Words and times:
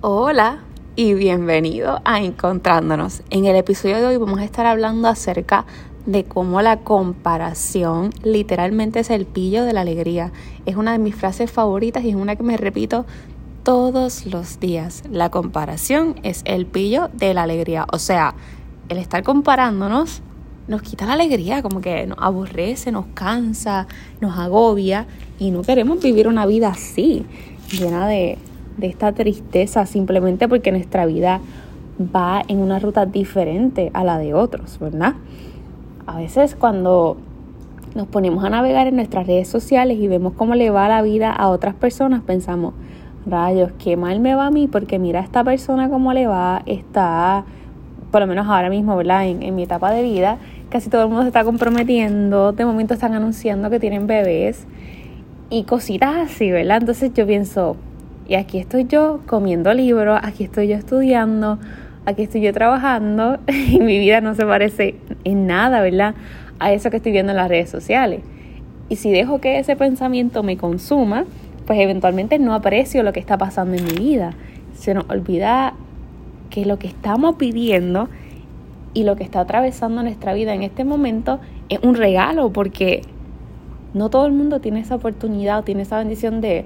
Hola 0.00 0.60
y 0.94 1.14
bienvenido 1.14 2.00
a 2.04 2.22
Encontrándonos. 2.22 3.22
En 3.30 3.46
el 3.46 3.56
episodio 3.56 3.96
de 3.96 4.06
hoy 4.06 4.16
vamos 4.16 4.38
a 4.38 4.44
estar 4.44 4.64
hablando 4.64 5.08
acerca 5.08 5.66
de 6.06 6.22
cómo 6.22 6.62
la 6.62 6.84
comparación 6.84 8.10
literalmente 8.22 9.00
es 9.00 9.10
el 9.10 9.26
pillo 9.26 9.64
de 9.64 9.72
la 9.72 9.80
alegría. 9.80 10.30
Es 10.66 10.76
una 10.76 10.92
de 10.92 11.00
mis 11.00 11.16
frases 11.16 11.50
favoritas 11.50 12.04
y 12.04 12.10
es 12.10 12.14
una 12.14 12.36
que 12.36 12.44
me 12.44 12.56
repito 12.56 13.06
todos 13.64 14.24
los 14.26 14.60
días. 14.60 15.02
La 15.10 15.30
comparación 15.30 16.14
es 16.22 16.42
el 16.44 16.64
pillo 16.66 17.10
de 17.14 17.34
la 17.34 17.42
alegría. 17.42 17.84
O 17.92 17.98
sea, 17.98 18.36
el 18.88 18.98
estar 18.98 19.24
comparándonos 19.24 20.22
nos 20.68 20.82
quita 20.82 21.06
la 21.06 21.14
alegría, 21.14 21.60
como 21.60 21.80
que 21.80 22.06
nos 22.06 22.18
aborrece, 22.20 22.92
nos 22.92 23.06
cansa, 23.14 23.88
nos 24.20 24.38
agobia 24.38 25.08
y 25.40 25.50
no 25.50 25.62
queremos 25.62 26.00
vivir 26.00 26.28
una 26.28 26.46
vida 26.46 26.68
así, 26.68 27.26
llena 27.72 28.06
de 28.06 28.38
de 28.78 28.86
esta 28.86 29.12
tristeza 29.12 29.84
simplemente 29.86 30.48
porque 30.48 30.72
nuestra 30.72 31.04
vida 31.06 31.40
va 32.00 32.42
en 32.48 32.58
una 32.58 32.78
ruta 32.78 33.06
diferente 33.06 33.90
a 33.92 34.04
la 34.04 34.18
de 34.18 34.34
otros, 34.34 34.78
¿verdad? 34.78 35.14
A 36.06 36.16
veces 36.18 36.54
cuando 36.54 37.16
nos 37.94 38.06
ponemos 38.06 38.44
a 38.44 38.50
navegar 38.50 38.86
en 38.86 38.96
nuestras 38.96 39.26
redes 39.26 39.48
sociales 39.48 39.98
y 39.98 40.08
vemos 40.08 40.32
cómo 40.34 40.54
le 40.54 40.70
va 40.70 40.88
la 40.88 41.02
vida 41.02 41.32
a 41.32 41.48
otras 41.48 41.74
personas, 41.74 42.22
pensamos, 42.22 42.74
rayos, 43.26 43.72
qué 43.78 43.96
mal 43.96 44.20
me 44.20 44.34
va 44.34 44.46
a 44.46 44.50
mí 44.50 44.68
porque 44.68 44.98
mira 44.98 45.20
a 45.20 45.22
esta 45.22 45.42
persona 45.44 45.88
cómo 45.88 46.12
le 46.12 46.26
va, 46.26 46.62
está, 46.66 47.44
por 48.10 48.20
lo 48.20 48.26
menos 48.26 48.46
ahora 48.46 48.70
mismo, 48.70 48.96
¿verdad? 48.96 49.26
En, 49.26 49.42
en 49.42 49.54
mi 49.54 49.64
etapa 49.64 49.90
de 49.90 50.02
vida, 50.02 50.38
casi 50.70 50.90
todo 50.90 51.02
el 51.02 51.08
mundo 51.08 51.22
se 51.22 51.28
está 51.28 51.44
comprometiendo, 51.44 52.52
de 52.52 52.64
momento 52.64 52.94
están 52.94 53.14
anunciando 53.14 53.68
que 53.70 53.80
tienen 53.80 54.06
bebés 54.06 54.66
y 55.50 55.64
cositas 55.64 56.14
así, 56.16 56.50
¿verdad? 56.50 56.78
Entonces 56.80 57.12
yo 57.14 57.26
pienso, 57.26 57.76
y 58.28 58.34
aquí 58.34 58.58
estoy 58.58 58.86
yo 58.86 59.20
comiendo 59.26 59.72
libros, 59.72 60.20
aquí 60.22 60.44
estoy 60.44 60.68
yo 60.68 60.76
estudiando, 60.76 61.58
aquí 62.04 62.22
estoy 62.22 62.42
yo 62.42 62.52
trabajando 62.52 63.38
y 63.48 63.80
mi 63.80 63.98
vida 63.98 64.20
no 64.20 64.34
se 64.34 64.44
parece 64.44 64.96
en 65.24 65.46
nada, 65.46 65.80
¿verdad? 65.80 66.14
A 66.58 66.72
eso 66.72 66.90
que 66.90 66.98
estoy 66.98 67.12
viendo 67.12 67.32
en 67.32 67.36
las 67.36 67.48
redes 67.48 67.70
sociales. 67.70 68.20
Y 68.90 68.96
si 68.96 69.10
dejo 69.10 69.40
que 69.40 69.58
ese 69.58 69.76
pensamiento 69.76 70.42
me 70.42 70.58
consuma, 70.58 71.24
pues 71.66 71.80
eventualmente 71.80 72.38
no 72.38 72.54
aprecio 72.54 73.02
lo 73.02 73.14
que 73.14 73.20
está 73.20 73.38
pasando 73.38 73.76
en 73.76 73.84
mi 73.84 73.92
vida. 73.92 74.34
Se 74.74 74.92
nos 74.92 75.08
olvida 75.08 75.72
que 76.50 76.66
lo 76.66 76.78
que 76.78 76.86
estamos 76.86 77.38
viviendo 77.38 78.08
y 78.92 79.04
lo 79.04 79.16
que 79.16 79.24
está 79.24 79.40
atravesando 79.40 80.02
nuestra 80.02 80.34
vida 80.34 80.54
en 80.54 80.62
este 80.62 80.84
momento 80.84 81.40
es 81.70 81.78
un 81.82 81.94
regalo 81.94 82.50
porque 82.52 83.02
no 83.94 84.10
todo 84.10 84.26
el 84.26 84.32
mundo 84.32 84.60
tiene 84.60 84.80
esa 84.80 84.96
oportunidad 84.96 85.60
o 85.60 85.62
tiene 85.62 85.82
esa 85.82 85.98
bendición 85.98 86.40
de 86.40 86.64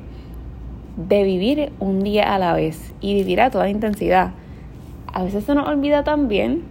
de 0.96 1.22
vivir 1.22 1.72
un 1.78 2.00
día 2.00 2.34
a 2.34 2.38
la 2.38 2.54
vez 2.54 2.94
y 3.00 3.14
vivir 3.14 3.40
a 3.40 3.50
toda 3.50 3.68
intensidad. 3.68 4.32
A 5.12 5.24
veces 5.24 5.44
se 5.44 5.54
nos 5.54 5.68
olvida 5.68 6.04
también 6.04 6.62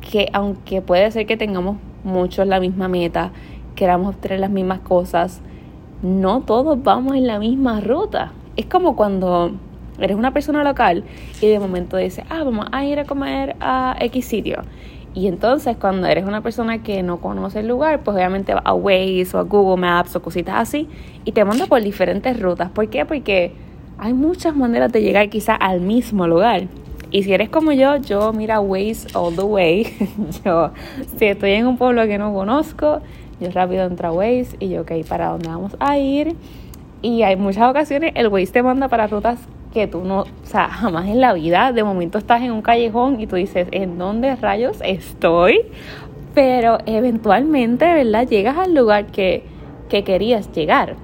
que 0.00 0.28
aunque 0.32 0.82
puede 0.82 1.10
ser 1.10 1.26
que 1.26 1.36
tengamos 1.36 1.76
muchos 2.04 2.46
la 2.46 2.60
misma 2.60 2.88
meta, 2.88 3.32
queramos 3.74 4.14
obtener 4.14 4.40
las 4.40 4.50
mismas 4.50 4.80
cosas, 4.80 5.40
no 6.02 6.40
todos 6.42 6.82
vamos 6.82 7.16
en 7.16 7.26
la 7.26 7.38
misma 7.38 7.80
ruta. 7.80 8.32
Es 8.56 8.66
como 8.66 8.96
cuando 8.96 9.52
eres 9.98 10.16
una 10.16 10.32
persona 10.32 10.64
local 10.64 11.04
y 11.40 11.46
de 11.46 11.58
momento 11.58 11.96
dices, 11.96 12.24
ah, 12.28 12.42
vamos 12.44 12.66
a 12.72 12.84
ir 12.84 12.98
a 12.98 13.04
comer 13.04 13.56
a 13.60 13.96
X 14.00 14.26
sitio. 14.26 14.62
Y 15.14 15.26
entonces 15.26 15.76
cuando 15.76 16.06
eres 16.06 16.24
una 16.24 16.40
persona 16.40 16.82
que 16.82 17.02
no 17.02 17.20
conoce 17.20 17.60
el 17.60 17.68
lugar, 17.68 18.02
pues 18.02 18.16
obviamente 18.16 18.54
va 18.54 18.62
a 18.64 18.72
Waze 18.72 19.28
o 19.34 19.38
a 19.38 19.42
Google 19.42 19.80
Maps 19.80 20.16
o 20.16 20.22
cositas 20.22 20.54
así 20.56 20.88
y 21.24 21.32
te 21.32 21.44
manda 21.44 21.66
por 21.66 21.82
diferentes 21.82 22.40
rutas. 22.40 22.70
¿Por 22.70 22.88
qué? 22.88 23.04
Porque 23.04 23.52
hay 23.98 24.12
muchas 24.14 24.56
maneras 24.56 24.92
de 24.92 25.02
llegar 25.02 25.28
quizá 25.30 25.54
al 25.54 25.80
mismo 25.80 26.26
lugar. 26.26 26.68
Y 27.10 27.24
si 27.24 27.32
eres 27.34 27.50
como 27.50 27.72
yo, 27.72 27.96
yo 27.96 28.32
mira 28.32 28.60
Waze 28.60 29.06
all 29.14 29.36
the 29.36 29.42
way. 29.42 29.86
yo, 30.44 30.70
si 31.18 31.26
estoy 31.26 31.52
en 31.52 31.66
un 31.66 31.76
pueblo 31.76 32.06
que 32.06 32.16
no 32.16 32.32
conozco, 32.32 33.00
yo 33.38 33.50
rápido 33.50 33.84
entro 33.84 34.08
a 34.08 34.12
Waze 34.12 34.56
y 34.60 34.70
yo, 34.70 34.82
ok, 34.82 34.92
¿para 35.08 35.28
dónde 35.28 35.48
vamos 35.48 35.76
a 35.78 35.98
ir? 35.98 36.34
Y 37.02 37.22
hay 37.22 37.36
muchas 37.36 37.68
ocasiones 37.68 38.12
el 38.14 38.28
Waze 38.28 38.52
te 38.52 38.62
manda 38.62 38.88
para 38.88 39.08
rutas 39.08 39.38
que 39.72 39.86
tú 39.86 40.04
no, 40.04 40.20
o 40.20 40.26
sea, 40.44 40.68
jamás 40.68 41.08
en 41.08 41.20
la 41.20 41.32
vida, 41.32 41.72
de 41.72 41.82
momento 41.82 42.18
estás 42.18 42.42
en 42.42 42.52
un 42.52 42.62
callejón 42.62 43.20
y 43.20 43.26
tú 43.26 43.36
dices, 43.36 43.68
¿en 43.72 43.98
dónde 43.98 44.36
rayos 44.36 44.78
estoy? 44.84 45.62
Pero 46.34 46.78
eventualmente, 46.86 47.84
¿verdad? 47.84 48.26
Llegas 48.26 48.56
al 48.56 48.74
lugar 48.74 49.06
que, 49.06 49.44
que 49.88 50.04
querías 50.04 50.52
llegar. 50.52 50.96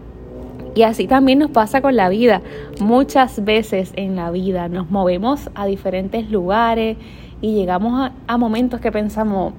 Y 0.79 0.85
así 0.85 1.09
también 1.09 1.41
nos 1.41 1.51
pasa 1.51 1.81
con 1.81 1.97
la 1.97 2.09
vida. 2.09 2.41
Muchas 2.79 3.45
veces 3.45 3.93
en 3.97 4.15
la 4.15 4.31
vida 4.31 4.69
nos 4.69 4.89
movemos 4.93 5.51
a 5.57 5.67
diferentes 5.67 6.31
lugares 6.31 6.97
y 7.41 7.57
llegamos 7.57 8.13
a, 8.29 8.37
momentos 8.37 8.81
que 8.81 8.93
pensamos, 8.93 9.55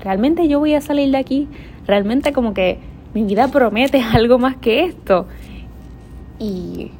¿realmente 0.00 0.46
yo 0.46 0.60
voy 0.60 0.74
a 0.74 0.80
salir 0.80 1.10
de 1.10 1.16
aquí? 1.16 1.48
¿Realmente 1.88 2.32
como 2.32 2.54
que 2.54 2.78
mi 3.14 3.24
vida 3.24 3.48
promete 3.48 4.00
algo 4.14 4.38
más 4.38 4.58
que 4.58 4.84
esto? 4.84 5.26
Y 6.38 6.92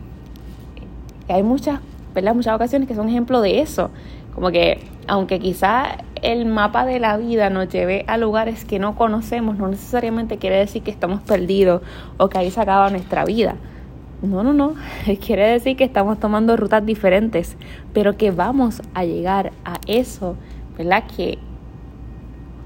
hay 1.29 1.45
muchas, 1.45 1.79
¿verdad? 2.13 2.35
Muchas 2.35 2.57
ocasiones 2.57 2.89
que 2.89 2.97
son 2.97 3.09
ejemplo 3.09 3.41
de 3.41 3.61
eso. 3.61 3.93
Como 4.35 4.51
que 4.51 4.81
aunque 5.07 5.39
quizá 5.39 5.99
el 6.23 6.47
mapa 6.47 6.85
de 6.85 7.01
la 7.01 7.17
vida 7.17 7.51
nos 7.51 7.69
lleve 7.69 8.05
a 8.07 8.17
lugares 8.17 8.65
que 8.65 8.79
no 8.79 8.95
conocemos, 8.97 9.59
no 9.59 9.69
necesariamente 9.69 10.39
quiere 10.39 10.57
decir 10.57 10.83
que 10.83 10.91
estamos 10.91 11.21
perdidos 11.23 11.83
o 12.17 12.29
que 12.29 12.39
ahí 12.39 12.51
se 12.51 12.61
acaba 12.61 12.91
nuestra 12.91 13.25
vida. 13.25 13.57
No, 14.23 14.43
no, 14.43 14.53
no. 14.53 14.75
Quiere 15.25 15.47
decir 15.47 15.77
que 15.77 15.85
estamos 15.85 16.21
tomando 16.21 16.57
rutas 16.57 16.85
diferentes, 16.85 17.57
pero 17.95 18.17
que 18.17 18.31
vamos 18.31 18.83
a 18.93 19.05
llegar 19.05 19.53
a 19.65 19.79
eso, 19.87 20.37
¿verdad? 20.77 21.05
Que, 21.17 21.39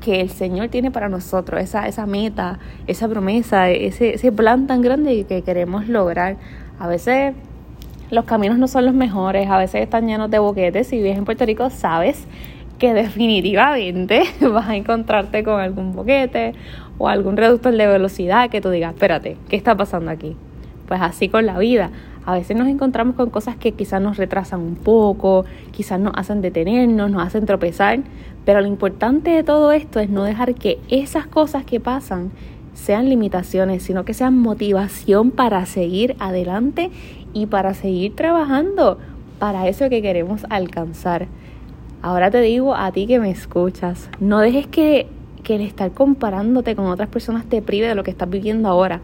que 0.00 0.20
el 0.20 0.30
Señor 0.30 0.68
tiene 0.68 0.90
para 0.90 1.08
nosotros, 1.08 1.60
esa, 1.60 1.86
esa 1.86 2.06
meta, 2.06 2.58
esa 2.88 3.08
promesa, 3.08 3.70
ese, 3.70 4.14
ese 4.14 4.32
plan 4.32 4.66
tan 4.66 4.82
grande 4.82 5.24
que 5.28 5.42
queremos 5.42 5.86
lograr. 5.86 6.36
A 6.80 6.88
veces 6.88 7.34
los 8.10 8.24
caminos 8.24 8.58
no 8.58 8.66
son 8.66 8.84
los 8.84 8.94
mejores, 8.94 9.48
a 9.48 9.56
veces 9.56 9.82
están 9.82 10.08
llenos 10.08 10.30
de 10.30 10.40
boquetes. 10.40 10.88
Si 10.88 10.96
vives 10.96 11.16
en 11.16 11.24
Puerto 11.24 11.46
Rico, 11.46 11.70
sabes 11.70 12.26
que 12.78 12.94
definitivamente 12.94 14.22
vas 14.40 14.68
a 14.68 14.76
encontrarte 14.76 15.44
con 15.44 15.60
algún 15.60 15.92
boquete 15.92 16.54
o 16.98 17.08
algún 17.08 17.36
reductor 17.36 17.74
de 17.74 17.86
velocidad 17.86 18.50
que 18.50 18.60
tú 18.60 18.70
digas, 18.70 18.94
espérate, 18.94 19.36
¿qué 19.48 19.56
está 19.56 19.76
pasando 19.76 20.10
aquí? 20.10 20.36
Pues 20.86 21.00
así 21.00 21.28
con 21.28 21.46
la 21.46 21.58
vida. 21.58 21.90
A 22.26 22.34
veces 22.34 22.56
nos 22.56 22.68
encontramos 22.68 23.16
con 23.16 23.28
cosas 23.30 23.56
que 23.56 23.72
quizás 23.72 24.00
nos 24.00 24.16
retrasan 24.16 24.60
un 24.60 24.76
poco, 24.76 25.44
quizás 25.72 26.00
nos 26.00 26.14
hacen 26.16 26.40
detenernos, 26.40 27.10
nos 27.10 27.26
hacen 27.26 27.44
tropezar, 27.44 28.00
pero 28.46 28.60
lo 28.60 28.66
importante 28.66 29.30
de 29.30 29.42
todo 29.42 29.72
esto 29.72 30.00
es 30.00 30.08
no 30.08 30.24
dejar 30.24 30.54
que 30.54 30.78
esas 30.88 31.26
cosas 31.26 31.64
que 31.64 31.80
pasan 31.80 32.30
sean 32.72 33.08
limitaciones, 33.08 33.82
sino 33.82 34.04
que 34.04 34.14
sean 34.14 34.38
motivación 34.38 35.30
para 35.30 35.64
seguir 35.66 36.16
adelante 36.18 36.90
y 37.34 37.46
para 37.46 37.74
seguir 37.74 38.16
trabajando 38.16 38.98
para 39.38 39.68
eso 39.68 39.88
que 39.90 40.00
queremos 40.00 40.46
alcanzar. 40.48 41.26
Ahora 42.04 42.30
te 42.30 42.42
digo 42.42 42.74
a 42.74 42.92
ti 42.92 43.06
que 43.06 43.18
me 43.18 43.30
escuchas, 43.30 44.10
no 44.20 44.40
dejes 44.40 44.66
que, 44.66 45.06
que 45.42 45.54
el 45.54 45.62
estar 45.62 45.90
comparándote 45.92 46.76
con 46.76 46.84
otras 46.84 47.08
personas 47.08 47.46
te 47.46 47.62
prive 47.62 47.88
de 47.88 47.94
lo 47.94 48.04
que 48.04 48.10
estás 48.10 48.28
viviendo 48.28 48.68
ahora. 48.68 49.00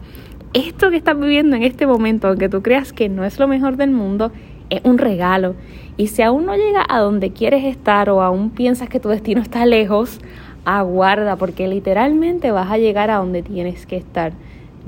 Esto 0.53 0.91
que 0.91 0.97
estás 0.97 1.19
viviendo 1.19 1.55
en 1.55 1.63
este 1.63 1.87
momento, 1.87 2.27
aunque 2.27 2.47
tú 2.47 2.61
creas 2.61 2.93
que 2.93 3.09
no 3.09 3.25
es 3.25 3.39
lo 3.39 3.47
mejor 3.47 3.75
del 3.75 3.89
mundo, 3.89 4.31
es 4.69 4.81
un 4.83 4.99
regalo. 4.99 5.55
Y 5.97 6.09
si 6.09 6.21
aún 6.21 6.45
no 6.45 6.55
llega 6.55 6.85
a 6.87 6.99
donde 6.99 7.31
quieres 7.31 7.63
estar 7.63 8.07
o 8.11 8.21
aún 8.21 8.51
piensas 8.51 8.87
que 8.87 8.99
tu 8.99 9.09
destino 9.09 9.41
está 9.41 9.65
lejos, 9.65 10.19
aguarda 10.63 11.37
porque 11.37 11.67
literalmente 11.67 12.51
vas 12.51 12.69
a 12.69 12.77
llegar 12.77 13.09
a 13.09 13.15
donde 13.15 13.41
tienes 13.41 13.87
que 13.87 13.97
estar. 13.97 14.33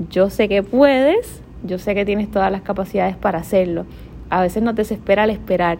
Yo 0.08 0.30
sé 0.30 0.48
que 0.48 0.62
puedes, 0.62 1.42
yo 1.64 1.80
sé 1.80 1.96
que 1.96 2.04
tienes 2.04 2.30
todas 2.30 2.52
las 2.52 2.62
capacidades 2.62 3.16
para 3.16 3.40
hacerlo. 3.40 3.86
A 4.30 4.40
veces 4.40 4.62
nos 4.62 4.76
desespera 4.76 5.24
al 5.24 5.30
esperar, 5.30 5.78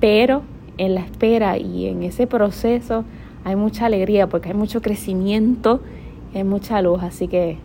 pero 0.00 0.42
en 0.78 0.94
la 0.94 1.00
espera 1.00 1.58
y 1.58 1.86
en 1.86 2.02
ese 2.02 2.26
proceso 2.26 3.04
hay 3.44 3.56
mucha 3.56 3.86
alegría 3.86 4.26
porque 4.26 4.48
hay 4.48 4.54
mucho 4.54 4.82
crecimiento, 4.82 5.80
hay 6.34 6.44
mucha 6.44 6.82
luz. 6.82 7.02
Así 7.02 7.28
que 7.28 7.58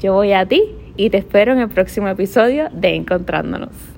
yo 0.00 0.14
voy 0.14 0.32
a 0.32 0.46
ti 0.46 0.62
y 0.96 1.10
te 1.10 1.18
espero 1.18 1.52
en 1.52 1.60
el 1.60 1.68
próximo 1.68 2.08
episodio 2.08 2.68
de 2.72 2.96
Encontrándonos. 2.96 3.93